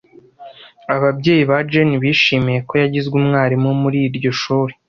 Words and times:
Ababyeyi 0.95 1.43
ba 1.49 1.57
Jane 1.71 1.95
bishimiye 2.03 2.59
ko 2.67 2.73
yagizwe 2.81 3.13
umwarimu 3.21 3.69
muri 3.81 3.97
iryo 4.07 4.31
shuri. 4.41 4.73